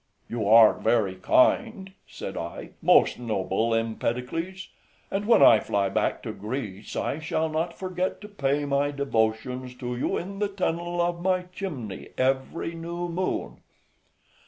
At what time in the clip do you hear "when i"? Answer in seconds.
5.27-5.59